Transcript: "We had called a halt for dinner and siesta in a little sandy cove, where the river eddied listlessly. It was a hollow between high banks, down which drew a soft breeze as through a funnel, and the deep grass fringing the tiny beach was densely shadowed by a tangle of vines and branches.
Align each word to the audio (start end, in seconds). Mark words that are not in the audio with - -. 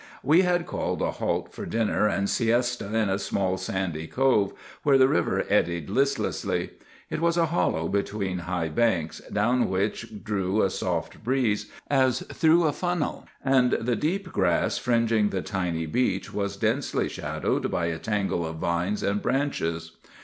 "We 0.23 0.41
had 0.41 0.65
called 0.65 0.99
a 1.03 1.11
halt 1.11 1.53
for 1.53 1.63
dinner 1.63 2.07
and 2.07 2.27
siesta 2.27 2.87
in 2.87 3.07
a 3.09 3.17
little 3.19 3.55
sandy 3.59 4.07
cove, 4.07 4.51
where 4.81 4.97
the 4.97 5.07
river 5.07 5.45
eddied 5.47 5.91
listlessly. 5.91 6.71
It 7.11 7.19
was 7.21 7.37
a 7.37 7.45
hollow 7.45 7.87
between 7.87 8.39
high 8.39 8.69
banks, 8.69 9.19
down 9.31 9.69
which 9.69 10.23
drew 10.23 10.63
a 10.63 10.71
soft 10.71 11.23
breeze 11.23 11.67
as 11.87 12.21
through 12.33 12.63
a 12.63 12.73
funnel, 12.73 13.27
and 13.45 13.73
the 13.73 13.95
deep 13.95 14.31
grass 14.31 14.79
fringing 14.79 15.29
the 15.29 15.43
tiny 15.43 15.85
beach 15.85 16.33
was 16.33 16.57
densely 16.57 17.07
shadowed 17.07 17.69
by 17.69 17.85
a 17.85 17.99
tangle 17.99 18.43
of 18.43 18.55
vines 18.55 19.03
and 19.03 19.21
branches. 19.21 19.97